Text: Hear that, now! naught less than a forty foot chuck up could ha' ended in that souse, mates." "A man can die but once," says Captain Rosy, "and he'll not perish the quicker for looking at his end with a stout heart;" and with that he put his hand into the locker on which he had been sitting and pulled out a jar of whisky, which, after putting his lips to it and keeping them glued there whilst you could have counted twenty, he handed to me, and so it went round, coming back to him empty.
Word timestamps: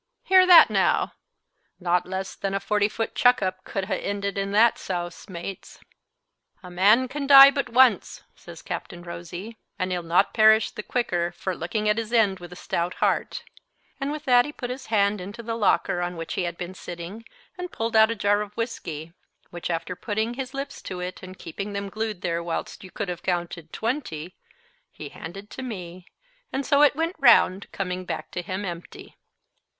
Hear 0.23 0.47
that, 0.47 0.71
now! 0.71 1.13
naught 1.79 2.07
less 2.07 2.33
than 2.35 2.55
a 2.55 2.59
forty 2.59 2.89
foot 2.89 3.13
chuck 3.13 3.43
up 3.43 3.63
could 3.63 3.85
ha' 3.85 3.91
ended 3.91 4.35
in 4.35 4.51
that 4.51 4.79
souse, 4.79 5.29
mates." 5.29 5.79
"A 6.63 6.71
man 6.71 7.07
can 7.07 7.27
die 7.27 7.51
but 7.51 7.69
once," 7.69 8.23
says 8.35 8.63
Captain 8.63 9.03
Rosy, 9.03 9.57
"and 9.77 9.91
he'll 9.91 10.01
not 10.01 10.33
perish 10.33 10.71
the 10.71 10.81
quicker 10.81 11.31
for 11.31 11.55
looking 11.55 11.87
at 11.87 11.99
his 11.99 12.11
end 12.11 12.39
with 12.39 12.51
a 12.51 12.55
stout 12.55 12.95
heart;" 12.95 13.43
and 13.99 14.11
with 14.11 14.25
that 14.25 14.43
he 14.43 14.51
put 14.51 14.71
his 14.71 14.87
hand 14.87 15.21
into 15.21 15.43
the 15.43 15.53
locker 15.53 16.01
on 16.01 16.17
which 16.17 16.33
he 16.33 16.45
had 16.45 16.57
been 16.57 16.73
sitting 16.73 17.23
and 17.55 17.71
pulled 17.71 17.95
out 17.95 18.09
a 18.09 18.15
jar 18.15 18.41
of 18.41 18.57
whisky, 18.57 19.13
which, 19.51 19.69
after 19.69 19.95
putting 19.95 20.33
his 20.33 20.55
lips 20.55 20.81
to 20.81 20.99
it 20.99 21.21
and 21.21 21.37
keeping 21.37 21.73
them 21.73 21.89
glued 21.89 22.21
there 22.21 22.41
whilst 22.41 22.83
you 22.83 22.89
could 22.89 23.07
have 23.07 23.21
counted 23.21 23.71
twenty, 23.71 24.35
he 24.91 25.09
handed 25.09 25.51
to 25.51 25.61
me, 25.61 26.07
and 26.51 26.65
so 26.65 26.81
it 26.81 26.95
went 26.95 27.15
round, 27.19 27.71
coming 27.71 28.03
back 28.03 28.31
to 28.31 28.41
him 28.41 28.65
empty. 28.65 29.15